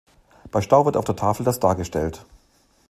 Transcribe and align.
Bei 0.49 0.61
Stau 0.63 0.85
wird 0.85 0.97
auf 0.97 1.05
der 1.05 1.15
Tafel 1.15 1.45
das 1.45 1.59
dargestellt. 1.59 2.25